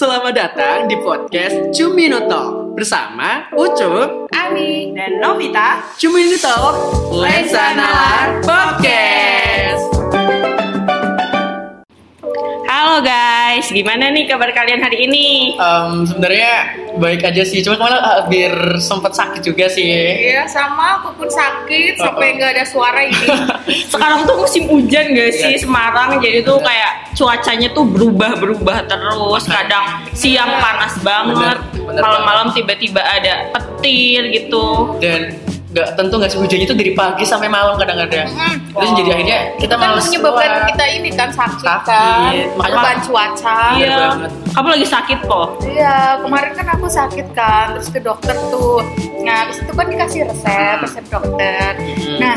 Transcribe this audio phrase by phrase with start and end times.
[0.00, 6.56] selamat datang di podcast Cuminoto bersama Ucup, Ami dan Novita Cuminoto,
[7.20, 9.99] Lensa Nalar Podcast.
[12.70, 15.58] Halo guys, gimana nih kabar kalian hari ini?
[15.58, 19.90] Em, sebenarnya baik aja sih, cuma kemarin hampir sempat sakit juga sih.
[20.30, 21.02] Iya sama.
[21.02, 21.98] Aku pun sakit.
[21.98, 22.34] Oh, sampai oh.
[22.38, 23.26] nggak ada suara ini.
[23.90, 25.66] Sekarang tuh musim hujan gak sih Iya.
[25.66, 26.22] Semarang.
[26.22, 29.44] Jadi tuh kayak cuacanya tuh berubah-berubah terus.
[29.50, 31.58] Kadang siang panas banget.
[31.74, 34.94] Malam-malam tiba-tiba ada petir gitu.
[35.02, 35.34] Dan
[35.70, 38.26] nggak tentu nggak sih hujannya itu dari pagi sampai malam kadang-kadang.
[38.26, 38.54] Mm-mm.
[38.70, 40.66] Terus jadi akhirnya kita kan males menyebabkan keluar.
[40.66, 41.86] kita ini kan sakit, Sakit.
[41.86, 43.58] kan, Makanya- bukan cuaca.
[43.70, 44.30] Iya Iya, banget.
[44.50, 48.82] kamu lagi sakit kok Iya, kemarin kan aku sakit kan, terus ke dokter tuh.
[49.20, 51.70] Nah, habis itu kan dikasih resep, resep dokter.
[51.78, 52.18] Hmm.
[52.18, 52.36] Nah,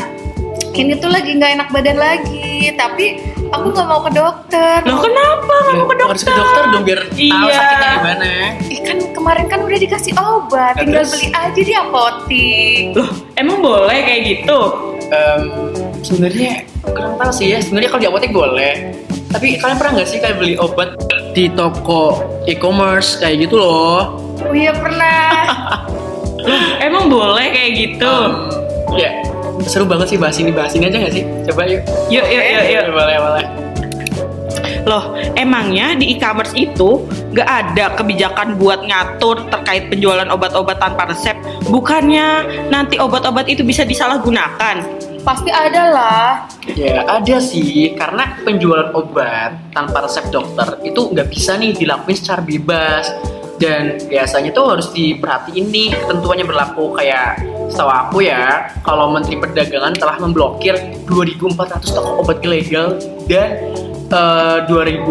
[0.72, 3.18] ini tuh lagi nggak enak badan lagi, tapi
[3.50, 4.78] aku nggak mau ke dokter.
[4.82, 6.38] Loh kenapa gak mau ke Ya, Harus ke dokter?
[6.38, 7.54] dokter dong biar tahu Iya.
[7.54, 8.30] sakitnya gimana.
[8.64, 11.12] Ih, kan kemarin kan udah dikasih obat, Nah, tinggal terus?
[11.12, 12.84] beli aja di apotik.
[12.92, 14.58] Loh emang boleh kayak gitu?
[15.06, 15.42] Em,
[16.00, 16.50] sebenarnya
[16.86, 18.74] kurang tahu sih ya sebenarnya kalau di apotek boleh
[19.26, 20.94] tapi kalian pernah nggak sih kayak beli obat
[21.32, 25.28] di toko e-commerce kayak gitu loh Oh iya pernah.
[26.86, 28.04] Emang boleh kayak gitu?
[28.04, 28.32] Em,
[28.94, 29.10] ya
[29.62, 31.24] seru banget sih bahas ini bahas ini aja nggak sih?
[31.50, 31.82] Coba yuk.
[32.10, 32.84] Yuk yuk yuk yuk.
[32.90, 33.46] Boleh boleh.
[34.84, 41.32] Loh, emangnya di e-commerce itu gak ada kebijakan buat ngatur terkait penjualan obat-obat tanpa resep?
[41.72, 44.84] Bukannya nanti obat-obat itu bisa disalahgunakan?
[45.24, 46.28] Pasti ada lah.
[46.76, 47.96] ya ada sih.
[47.96, 53.08] Karena penjualan obat tanpa resep dokter itu nggak bisa nih dilakuin secara bebas.
[53.56, 56.92] Dan biasanya tuh harus diperhatiin nih ketentuannya berlaku.
[56.92, 57.40] Kayak
[57.74, 60.78] setahu aku ya kalau Menteri Perdagangan telah memblokir
[61.10, 62.94] 2.400 toko obat ilegal
[63.26, 63.74] dan
[64.14, 65.10] eh, 2.400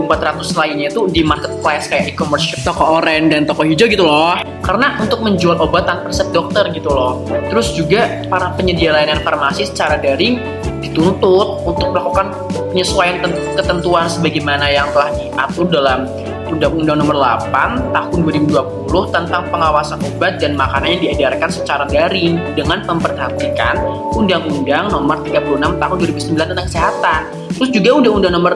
[0.56, 4.40] lainnya itu di marketplace kayak e-commerce shop, toko oranye dan toko hijau gitu loh.
[4.64, 7.28] Karena untuk menjual obat tanpa resep dokter gitu loh.
[7.52, 10.40] Terus juga para penyedia layanan farmasi secara daring
[10.80, 12.32] dituntut untuk melakukan
[12.72, 16.08] penyesuaian ten- ketentuan sebagaimana yang telah diatur dalam
[16.54, 17.18] Undang-Undang Nomor
[17.50, 23.82] 8 Tahun 2020 tentang pengawasan obat dan makanan yang diedarkan secara daring dengan memperhatikan
[24.14, 27.22] Undang-Undang Nomor 36 Tahun 2009 tentang kesehatan.
[27.58, 28.54] Terus juga Undang-Undang Nomor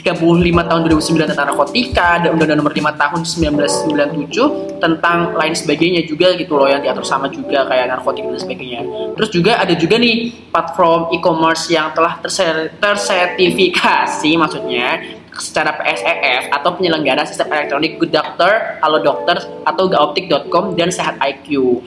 [0.00, 6.32] 35 tahun 2009 tentang narkotika dan Undang-Undang Nomor 5 tahun 1997 tentang lain sebagainya juga
[6.40, 8.80] gitu loh yang diatur sama juga kayak narkotika dan sebagainya.
[9.20, 16.76] Terus juga ada juga nih platform e-commerce yang telah terse- tersertifikasi maksudnya secara PSEF atau
[16.76, 21.80] penyelenggara sistem elektronik Good Doctor, Halo Dokter atau gaoptik.com dan Sehat IQ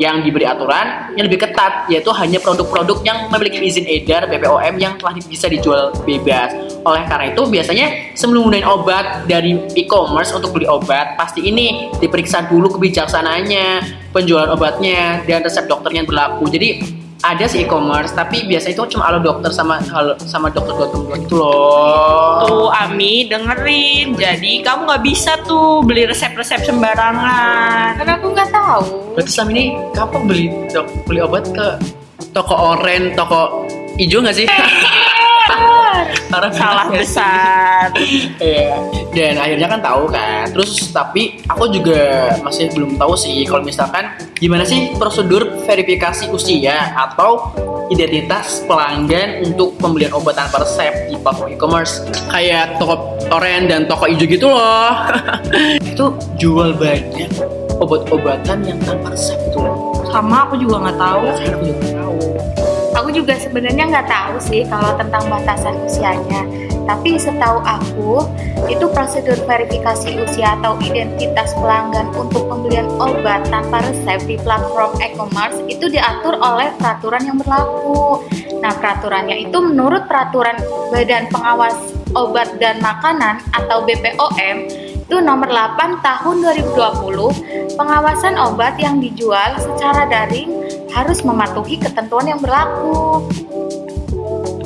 [0.00, 4.98] yang diberi aturan yang lebih ketat yaitu hanya produk-produk yang memiliki izin edar BPOM yang
[4.98, 6.50] telah bisa dijual bebas.
[6.82, 12.50] Oleh karena itu biasanya sebelum menggunakan obat dari e-commerce untuk beli obat pasti ini diperiksa
[12.50, 13.66] dulu kebijaksanaannya,
[14.10, 16.50] penjualan obatnya dan resep dokternya yang berlaku.
[16.50, 21.40] Jadi ada sih e-commerce tapi biasanya itu cuma halo dokter sama halo sama dokter.com gitu
[21.40, 22.44] loh.
[22.44, 24.12] Tuh, Ami dengerin.
[24.12, 27.96] Jadi kamu nggak bisa tuh beli resep-resep sembarangan.
[27.96, 28.84] Karena aku nggak tahu.
[29.16, 29.64] Berarti selama ini
[29.96, 31.66] kamu beli dok, beli obat ke
[32.36, 33.64] toko oren, toko
[33.96, 34.46] hijau nggak sih?
[36.28, 37.86] Karena Salah besar.
[38.44, 38.76] Iya.
[39.14, 40.50] Dan akhirnya kan tahu kan.
[40.50, 46.92] Terus tapi aku juga masih belum tahu sih kalau misalkan gimana sih prosedur verifikasi usia
[46.98, 47.54] atau
[47.88, 54.08] identitas pelanggan untuk pembelian obat tanpa resep di platform e-commerce kayak toko oren dan toko
[54.10, 54.92] hijau gitu loh.
[55.90, 56.04] itu
[56.40, 57.30] jual banyak
[57.78, 59.94] obat-obatan yang tanpa resep loh.
[60.10, 61.22] Sama aku juga nggak tahu.
[61.26, 61.93] Aku juga tahu.
[62.94, 66.46] Aku juga sebenarnya nggak tahu sih kalau tentang batasan usianya.
[66.84, 68.28] Tapi setahu aku,
[68.68, 75.58] itu prosedur verifikasi usia atau identitas pelanggan untuk pembelian obat tanpa resep di platform e-commerce
[75.66, 78.22] itu diatur oleh peraturan yang berlaku.
[78.60, 80.60] Nah, peraturannya itu menurut peraturan
[80.92, 81.76] Badan Pengawas
[82.14, 84.83] Obat dan Makanan atau BPOM
[85.14, 86.42] itu nomor 8 tahun
[86.74, 90.50] 2020 pengawasan obat yang dijual secara daring
[90.90, 93.22] harus mematuhi ketentuan yang berlaku.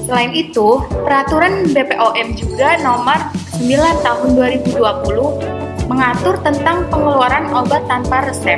[0.08, 3.28] Selain itu, peraturan BPOM juga nomor
[3.60, 4.28] 9 tahun
[4.72, 8.56] 2020 mengatur tentang pengeluaran obat tanpa resep.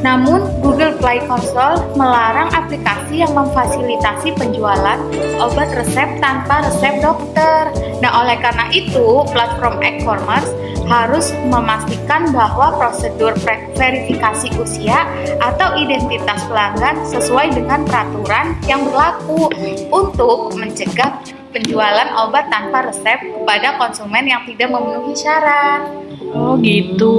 [0.00, 4.96] Namun, Google Play Console melarang aplikasi yang memfasilitasi penjualan
[5.36, 7.68] obat resep tanpa resep dokter.
[8.00, 10.48] Nah, oleh karena itu, platform e-commerce
[10.90, 13.30] harus memastikan bahwa prosedur
[13.78, 15.06] verifikasi usia
[15.38, 19.46] atau identitas pelanggan sesuai dengan peraturan yang berlaku
[19.94, 21.22] untuk mencegah
[21.54, 25.86] penjualan obat tanpa resep kepada konsumen yang tidak memenuhi syarat.
[26.34, 27.14] Oh gitu.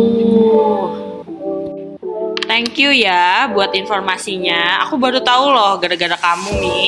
[2.51, 4.83] Thank you ya buat informasinya.
[4.83, 6.87] Aku baru tahu loh gara-gara kamu nih.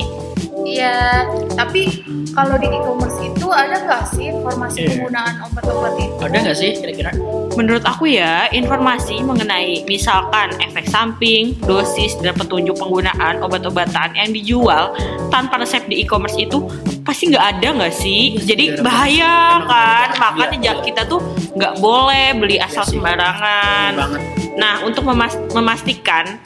[0.63, 1.27] Iya,
[1.59, 4.87] tapi kalau di e-commerce itu ada nggak sih informasi Iya.
[4.95, 6.15] penggunaan obat-obat itu?
[6.23, 7.11] Ada nggak sih kira-kira?
[7.59, 14.95] Menurut aku ya, informasi mengenai misalkan efek samping, dosis, dan petunjuk penggunaan obat-obatan yang dijual
[15.27, 16.63] tanpa resep di e-commerce itu
[17.03, 18.39] pasti nggak ada nggak sih?
[18.39, 20.07] Iya, Jadi bahaya kan?
[20.07, 20.83] Iya, Makanya iya.
[20.87, 21.19] kita tuh
[21.51, 23.91] nggak boleh beli asal sembarangan.
[24.55, 26.39] Nah, untuk memas- memastikan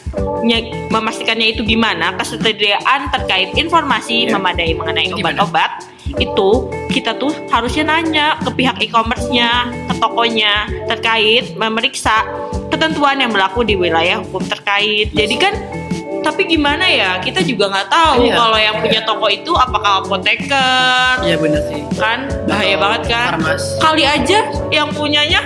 [0.89, 6.49] memastikannya itu gimana kesetiaan terkait informasi memadai mengenai obat-obat itu
[6.87, 10.53] kita tuh harusnya nanya ke pihak e-commerce-nya, ke tokonya
[10.87, 12.23] terkait memeriksa
[12.67, 15.11] ketentuan yang berlaku di wilayah hukum terkait.
[15.11, 15.53] Jadi kan
[16.19, 18.35] tapi gimana ya kita juga nggak tahu Iya.
[18.35, 21.79] kalau yang punya toko itu apakah apoteker Iya bener sih.
[21.95, 23.63] kan bahaya Atau banget kan farmas.
[23.79, 25.39] kali aja yang punyanya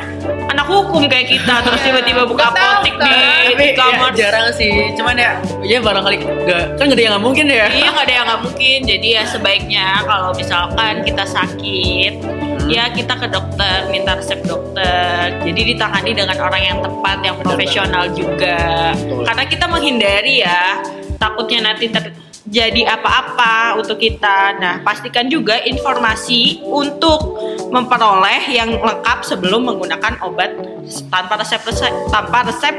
[0.52, 2.84] anak hukum kayak kita terus tiba-tiba buka kan?
[2.84, 4.94] di Tapi ya, e-commerce jarang sih.
[5.00, 5.32] Cuman ya,
[5.64, 7.68] ya barangkali nggak kan nggak ada yang nggak mungkin ya.
[7.72, 12.14] iya nggak ada yang nggak mungkin jadi ya sebaiknya kalau misalkan kita sakit
[12.62, 12.70] Hmm.
[12.70, 18.06] ya kita ke dokter minta resep dokter jadi ditangani dengan orang yang tepat yang profesional
[18.14, 19.26] juga Betul.
[19.26, 20.80] karena kita menghindari ya
[21.18, 29.64] takutnya nanti terjadi apa-apa untuk kita nah pastikan juga informasi untuk memperoleh yang lengkap sebelum
[29.64, 30.52] menggunakan obat
[31.08, 32.76] tanpa resep, resep tanpa resep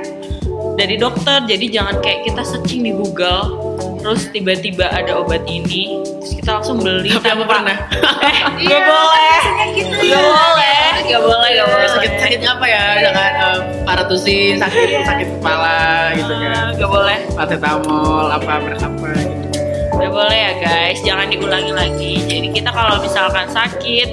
[0.76, 3.72] dari dokter jadi jangan kayak kita searching di Google
[4.02, 7.76] terus tiba-tiba ada obat ini terus kita langsung beli Tapi aku pernah.
[8.28, 9.40] eh Iya, gak boleh
[9.78, 10.18] gitu gak ya.
[10.20, 12.84] boleh gak boleh gak boleh sakit sakitnya apa ya?
[13.00, 15.76] Jangan um, paratusin, sakit sakit kepala
[16.18, 16.50] gitu kan.
[16.52, 19.38] Ah, gak boleh Paracetamol apa berapa gitu.
[19.92, 24.08] gak boleh ya guys jangan diulangi lagi jadi kita kalau misalkan sakit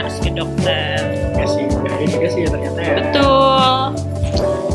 [0.00, 0.98] harus ke dokter
[1.34, 2.94] Ya sih, bahaya juga sih ya ternyata ya.
[2.98, 3.74] betul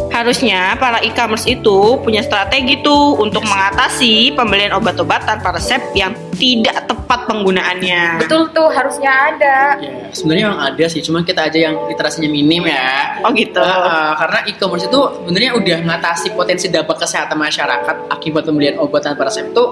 [0.09, 6.91] Harusnya para e-commerce itu punya strategi tuh untuk mengatasi pembelian obat-obat tanpa resep yang tidak
[6.91, 8.19] tepat penggunaannya.
[8.19, 9.79] Betul tuh harusnya ada.
[9.79, 13.21] Ya, sebenarnya memang ada sih, cuman kita aja yang literasinya minim ya.
[13.23, 13.63] Oh gitu.
[13.63, 19.07] Uh, uh, karena e-commerce itu sebenarnya udah ngatasi potensi dampak kesehatan masyarakat akibat pembelian obat
[19.07, 19.63] tanpa resep itu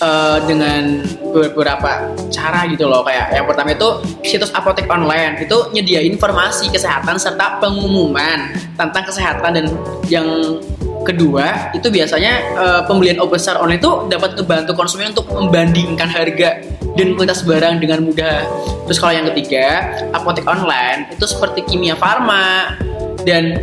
[0.00, 1.02] uh, dengan
[1.34, 3.02] beberapa cara gitu loh.
[3.06, 3.88] Kayak yang pertama itu
[4.26, 5.38] situs apotek online.
[5.42, 9.50] Itu nyediain informasi kesehatan serta pengumuman tentang kesehatan.
[9.54, 9.66] Dan
[10.10, 10.58] yang
[11.04, 16.64] kedua itu biasanya uh, pembelian obat secara online itu dapat membantu konsumen untuk membandingkan harga
[16.96, 18.46] dan kualitas barang dengan mudah.
[18.88, 22.78] Terus kalau yang ketiga, apotek online itu seperti kimia farma
[23.28, 23.58] dan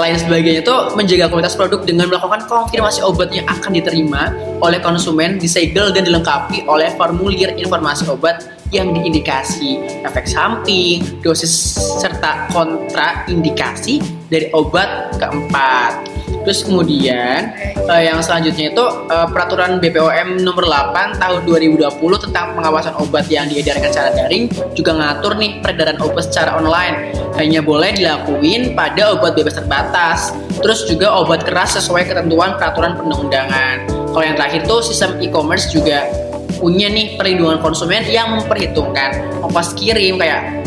[0.00, 5.38] lain sebagainya itu menjaga kualitas produk dengan melakukan konfirmasi obat yang akan diterima oleh konsumen
[5.38, 14.50] disegel dan dilengkapi oleh formulir informasi obat yang diindikasi efek samping, dosis serta kontraindikasi dari
[14.54, 16.09] obat keempat.
[16.44, 22.96] Terus kemudian eh, yang selanjutnya itu eh, peraturan BPOM nomor 8 tahun 2020 tentang pengawasan
[22.96, 28.72] obat yang diedarkan secara daring juga ngatur nih peredaran obat secara online hanya boleh dilakuin
[28.72, 30.32] pada obat bebas terbatas.
[30.60, 33.88] Terus juga obat keras sesuai ketentuan peraturan perundang-undangan.
[34.12, 36.04] Kalau yang terakhir tuh sistem e-commerce juga
[36.60, 40.60] punya nih perlindungan konsumen yang memperhitungkan ongkos kirim kayak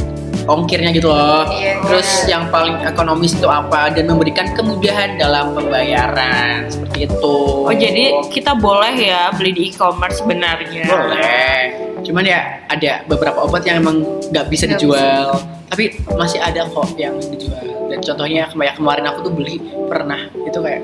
[0.47, 1.47] ongkirnya gitu loh.
[1.49, 1.79] Iya.
[1.85, 7.37] Terus yang paling ekonomis itu apa dan memberikan kemudahan dalam pembayaran seperti itu.
[7.63, 10.83] Oh jadi kita boleh ya beli di e-commerce sebenarnya.
[10.87, 11.59] boleh.
[12.03, 15.27] Cuman ya ada beberapa obat yang emang nggak bisa Nggak dijual.
[15.71, 17.63] Tapi masih ada kok yang dijual.
[17.89, 20.81] Dan contohnya kayak kemarin aku tuh beli pernah itu kayak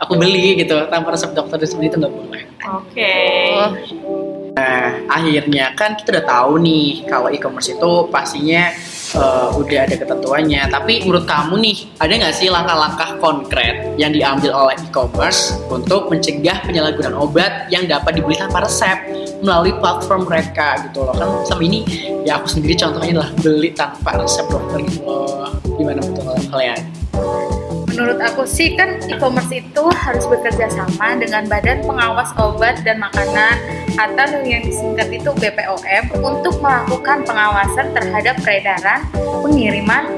[0.00, 2.42] aku beli gitu tanpa resep dokter dan itu nggak boleh.
[2.64, 3.16] Oke.
[3.54, 3.70] Oh,
[4.54, 8.70] Nah, akhirnya kan kita udah tahu nih kalau e-commerce itu pastinya
[9.18, 10.70] eh, udah ada ketentuannya.
[10.70, 16.62] Tapi menurut kamu nih, ada nggak sih langkah-langkah konkret yang diambil oleh e-commerce untuk mencegah
[16.70, 18.94] penyalahgunaan obat yang dapat dibeli tanpa resep
[19.42, 21.14] melalui platform mereka gitu loh?
[21.18, 21.82] Kan sama ini
[22.22, 25.50] ya aku sendiri contohnya adalah beli tanpa resep dokter gitu loh.
[25.74, 27.03] Gimana betul kalian?
[27.94, 33.54] Menurut aku sih kan e-commerce itu harus bekerja sama dengan Badan Pengawas Obat dan Makanan
[33.94, 40.10] atau yang disingkat itu BPOM untuk melakukan pengawasan terhadap peredaran, pengiriman,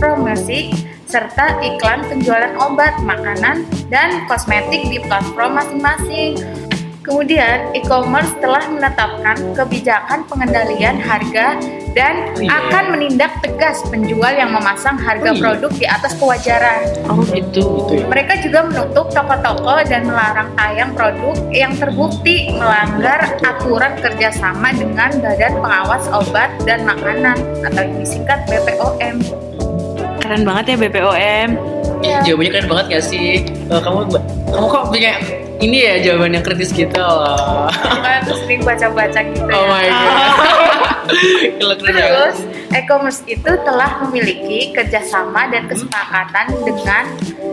[0.00, 0.72] promosi,
[1.04, 6.67] serta iklan penjualan obat, makanan, dan kosmetik di platform masing-masing.
[7.08, 11.56] Kemudian, e-commerce telah menetapkan kebijakan pengendalian harga
[11.96, 12.52] dan Oh, iya.
[12.52, 15.40] akan menindak tegas penjual yang memasang harga Oh, iya.
[15.40, 16.84] produk di atas kewajaran.
[17.08, 17.64] Oh gitu.
[17.88, 18.06] Gitu ya.
[18.06, 25.64] Mereka juga menutup toko-toko dan melarang tayang produk yang terbukti melanggar aturan kerjasama dengan Badan
[25.64, 29.16] Pengawas Obat dan Makanan atau yang disingkat BPOM.
[30.18, 31.48] keren banget ya BPOM.
[31.98, 32.18] Iya.
[32.20, 33.48] Jawabannya keren banget gak sih?
[33.48, 34.12] Eh, kamu
[34.52, 35.12] kamu kok punya
[35.58, 37.66] ini ya jawaban yang kritis gitu loh.
[38.24, 39.70] Terus sering baca-baca gitu Oh ya.
[39.70, 40.76] my god.
[41.88, 42.36] Terus,
[42.68, 47.04] e-commerce itu telah memiliki kerjasama dan kesepakatan dengan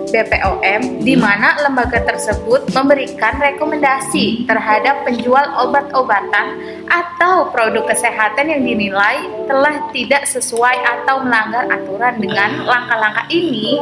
[0.09, 9.25] BPOM, di mana lembaga tersebut memberikan rekomendasi terhadap penjual obat-obatan atau produk kesehatan yang dinilai
[9.50, 12.17] telah tidak sesuai atau melanggar aturan.
[12.21, 13.77] Dengan langkah-langkah ini,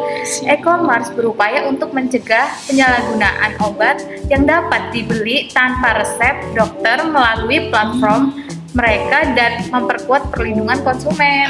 [0.49, 8.33] e-commerce berupaya untuk mencegah penyalahgunaan obat yang dapat dibeli tanpa resep dokter melalui platform
[8.73, 11.49] mereka dan memperkuat perlindungan konsumen.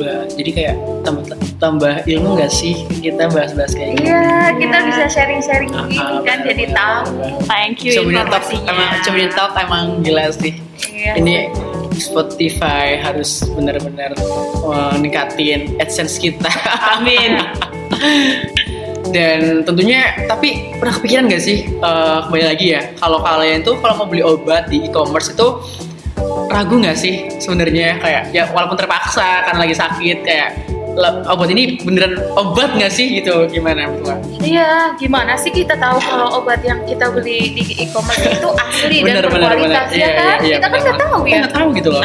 [0.00, 1.22] Wah, Jadi kayak tambah
[1.62, 4.10] tambah ilmu gak sih kita bahas-bahas kayak gini?
[4.10, 7.02] Iya, kita bisa sharing-sharing Ah, gini ah, kan jadi benar, tahu.
[7.46, 8.70] Thank you Talk informasinya.
[8.74, 10.54] emang Cemilin Talk emang gila sih.
[10.90, 11.12] Iya.
[11.20, 11.34] Ini
[11.94, 14.18] Spotify harus benar-benar
[14.66, 16.50] uh, ningkatin AdSense kita.
[16.98, 17.38] Amin.
[19.14, 23.94] Dan tentunya, tapi pernah kepikiran gak sih eh, kembali lagi ya, kalau kalian tuh kalau
[24.02, 25.62] mau beli obat di e-commerce itu
[26.54, 30.50] ragu nggak sih sebenarnya kayak ya walaupun terpaksa karena lagi sakit kayak
[30.94, 34.14] "Lah, obat ini beneran obat nggak sih gitu gimana menurut?
[34.38, 39.26] Iya, gimana sih kita tahu kalau obat yang kita beli di e-commerce itu asli Bener,
[39.26, 39.98] dan berkualitas bener.
[39.98, 40.22] ya Iya, kan?
[40.22, 41.34] iya, iya, kita kan nggak tahu ya.
[41.42, 42.02] nggak tahu gitu loh.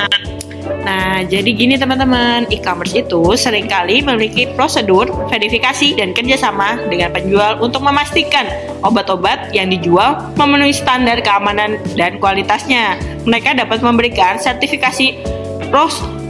[0.83, 7.59] Nah, jadi gini teman-teman, e-commerce itu sering kali memiliki prosedur, verifikasi, dan kerjasama dengan penjual
[7.59, 8.47] untuk memastikan
[8.81, 12.95] obat-obat yang dijual memenuhi standar keamanan dan kualitasnya.
[13.27, 15.19] Mereka dapat memberikan sertifikasi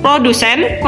[0.04, 0.82] produsen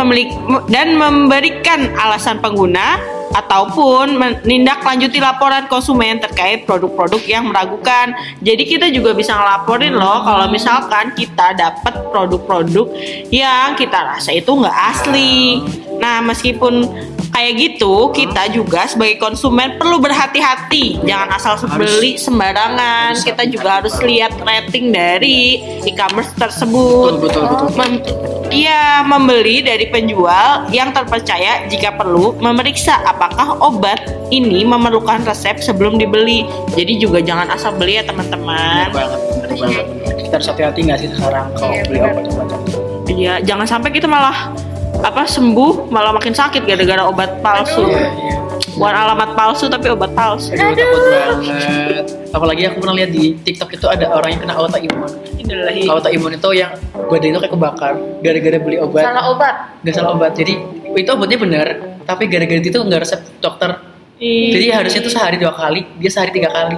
[0.67, 2.99] dan memberikan alasan pengguna
[3.31, 8.11] ataupun menindaklanjuti laporan konsumen terkait produk-produk yang meragukan.
[8.43, 12.87] Jadi kita juga bisa ngelaporin loh kalau misalkan kita dapat produk-produk
[13.31, 15.63] yang kita rasa itu nggak asli.
[15.99, 16.87] Nah meskipun
[17.31, 21.01] kayak gitu, kita juga sebagai konsumen perlu berhati-hati.
[21.01, 23.15] Jangan asal beli sembarangan.
[23.15, 27.17] harus Kita juga harus lihat rating dari e-commerce tersebut.
[27.17, 27.67] Betul betul betul.
[27.75, 28.03] Mem-
[28.51, 35.95] Iya, membeli dari penjual yang terpercaya jika perlu memeriksa apakah obat ini memerlukan resep sebelum
[35.95, 36.43] dibeli.
[36.75, 38.91] Jadi juga jangan asal beli ya teman-teman.
[38.91, 39.85] banget, bener banget.
[40.19, 42.11] Kita harus hati-hati nggak sih sekarang kalau Iya, beli bener.
[42.11, 42.59] obat-obatan?
[43.07, 44.51] Iya, jangan sampai kita malah
[44.99, 47.87] apa sembuh malah makin sakit gara-gara obat palsu.
[47.87, 48.35] Iya iya.
[48.75, 50.51] Bukan alamat palsu tapi obat palsu.
[50.55, 52.05] Aduh, takut banget.
[52.31, 55.11] Apalagi aku pernah lihat di TikTok itu ada orang yang kena autoimun.
[55.37, 57.93] Inilah Autoimun itu yang badannya tuh kayak kebakar
[58.23, 59.03] gara-gara beli obat.
[59.03, 59.55] Salah obat.
[59.83, 60.31] Gak salah obat.
[60.37, 60.53] Jadi
[60.95, 61.67] itu obatnya benar,
[62.07, 63.79] tapi gara-gara itu nggak resep dokter.
[64.21, 66.77] Jadi harusnya tuh sehari dua kali, dia sehari tiga kali.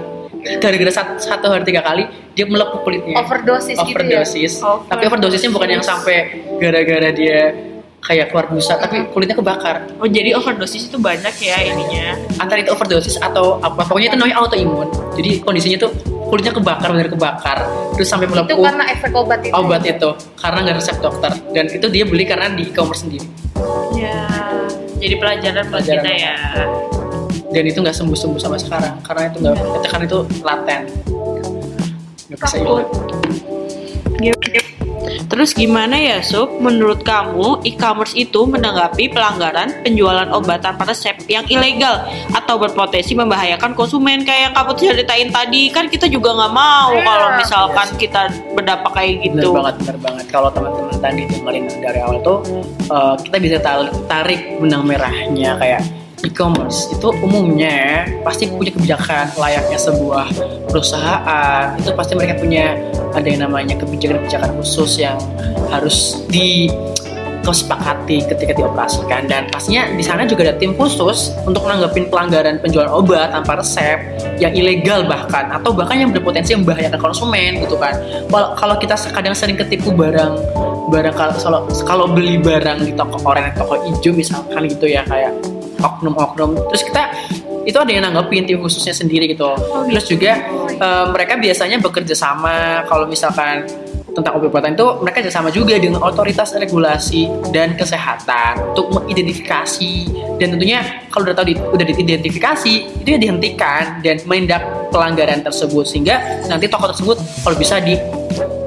[0.60, 2.04] Gara-gara satu, satu hari tiga kali,
[2.36, 3.16] dia melepuh kulitnya.
[3.20, 4.24] Overdosis, gitu ya.
[4.24, 4.54] Overdosis.
[4.60, 7.56] Tapi overdosisnya bukan yang sampai gara-gara dia
[8.04, 9.88] kayak keluar busa, tapi kulitnya kebakar.
[9.98, 12.20] Oh jadi overdosis itu banyak ya ininya.
[12.38, 14.92] Antara itu overdosis atau apa, pokoknya itu namanya autoimun.
[15.16, 15.92] Jadi kondisinya tuh
[16.28, 17.58] kulitnya kebakar, benar kebakar,
[17.96, 19.54] terus sampai Itu melepuh karena efek obat itu.
[19.54, 23.28] obat itu karena nggak resep dokter dan itu dia beli karena di e-commerce sendiri
[23.94, 24.26] Ya.
[25.00, 26.04] Jadi pelajaran buat Pelajaran.
[26.04, 26.36] kita ya.
[27.54, 30.82] dan itu nggak sembuh sembuh sama sekarang karena itu nggak itu kan itu laten
[32.28, 32.88] nggak bisa hilang
[35.28, 36.50] Terus gimana ya Sup?
[36.58, 43.74] Menurut kamu e-commerce itu menanggapi pelanggaran penjualan obat tanpa resep yang ilegal atau berpotensi membahayakan
[43.74, 47.04] konsumen kayak yang kamu ceritain tadi kan kita juga nggak mau Iya.
[47.04, 48.22] kalau misalkan kita
[48.54, 49.50] berdampak kayak bener gitu.
[49.54, 52.38] banget bener banget kalau teman-teman tadi dengerin dari awal tuh
[52.88, 53.58] eh, kita bisa
[54.06, 55.82] tarik benang merahnya kayak
[56.24, 60.28] e-commerce itu umumnya pasti punya kebijakan layaknya sebuah
[60.72, 61.76] perusahaan.
[61.78, 62.80] Itu pasti mereka punya
[63.12, 65.20] ada yang namanya kebijakan-kebijakan khusus yang
[65.70, 66.72] harus di
[67.44, 69.28] kesepakati ketika dioperasikan.
[69.28, 74.00] Dan pastinya di sana juga ada tim khusus untuk menanggapin pelanggaran penjualan obat tanpa resep
[74.40, 78.00] yang ilegal bahkan atau bahkan yang berpotensi membahayakan konsumen gitu kan.
[78.32, 80.40] Kalau kita kadang sering ketipu barang
[80.88, 85.32] barang kalau, kalau beli barang di toko orang toko hijau misalkan gitu ya kayak
[85.84, 86.56] oknum-oknum.
[86.72, 87.04] Terus kita
[87.64, 89.52] itu ada yang nanggepin tim khususnya sendiri gitu.
[89.92, 90.32] Terus juga
[90.72, 92.88] eh, mereka biasanya bekerja sama.
[92.88, 93.68] Kalau misalkan
[94.14, 99.94] tentang obat-obatan itu mereka kerjasama juga dengan otoritas regulasi dan kesehatan untuk mengidentifikasi.
[100.38, 102.74] Dan tentunya kalau udah tahu di, udah diidentifikasi
[103.04, 104.62] itu ya dihentikan dan menindak
[104.94, 105.90] pelanggaran tersebut.
[105.90, 107.82] Sehingga nanti toko tersebut kalau bisa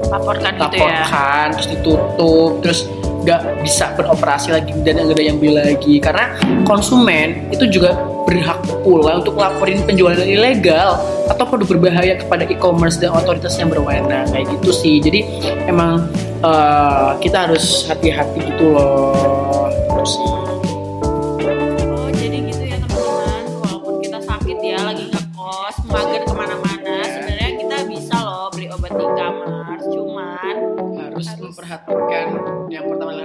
[0.07, 0.71] Laporkan gitu ya.
[0.71, 2.79] dilaporkan terus ditutup terus
[3.27, 5.99] nggak bisa beroperasi lagi dan nggak ada yang beli lagi.
[5.99, 6.31] Karena
[6.63, 10.95] konsumen itu juga berhak pula untuk laporin penjualan ilegal
[11.27, 14.31] atau produk berbahaya kepada e-commerce dan otoritas yang berwenang.
[14.31, 15.03] Kayak gitu sih.
[15.03, 15.27] Jadi
[15.67, 16.07] emang
[16.39, 19.67] eh, kita harus hati-hati gitu loh.
[19.91, 20.36] Terus sih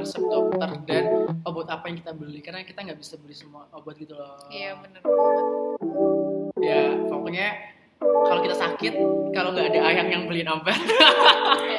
[0.03, 1.05] resep dokter dan
[1.43, 4.75] obat apa yang kita beli karena kita nggak bisa beli semua obat gitu loh Iya
[4.77, 5.45] bener banget.
[6.59, 7.49] ya pokoknya
[8.03, 8.95] kalau kita sakit
[9.31, 10.75] kalau nggak ada ayang yang beliin obat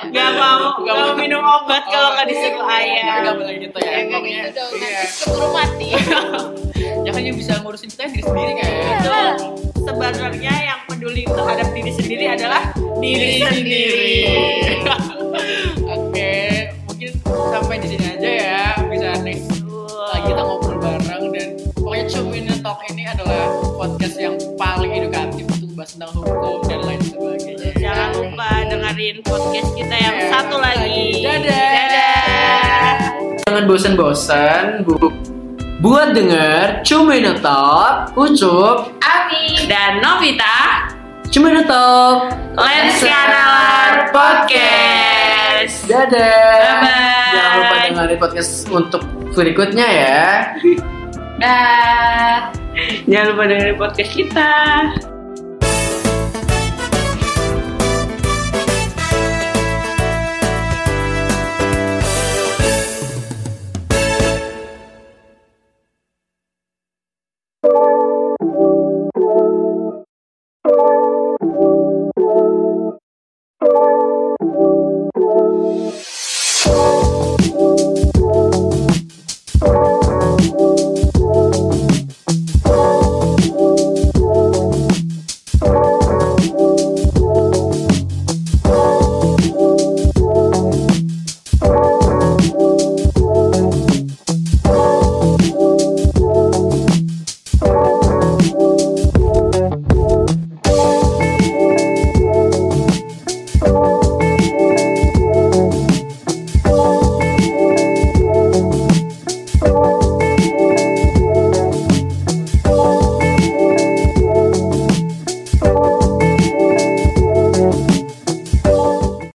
[0.05, 3.15] nggak mau Nggak mau minum obat kalau nggak disuruh nggak ayah.
[3.21, 5.01] nggak boleh gitu ya Ya pokoknya gitu dong, iya.
[5.05, 5.89] keburu mati.
[7.05, 9.29] ya kan yang bisa ngurusin kita diri sendiri kan Betul.
[9.83, 14.15] Sebenarnya yang peduli terhadap diri sendiri adalah diri sendiri.
[29.33, 31.25] Podcast kita yang Ya, satu lagi.
[31.25, 31.73] Dadah.
[31.73, 32.95] Dadah.
[33.41, 35.09] Jangan bosan-bosan bu
[35.81, 39.65] buat denger Cumin Talk Ucup Ami.
[39.65, 40.85] Dan Novita,
[41.27, 45.89] Cumin Talk Let's Kanalar Podcast.
[45.89, 47.33] Dadah Bye-bye.
[47.33, 49.01] Jangan lupa dengerin podcast untuk
[49.33, 50.21] berikutnya ya
[51.41, 52.53] Dah.
[53.09, 54.51] Jangan lupa dengerin podcast kita.